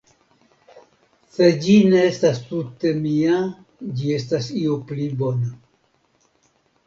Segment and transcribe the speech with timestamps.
[1.33, 3.35] Se ĝi ne estas tute mia
[3.99, 5.53] ĝi estas io pli bona.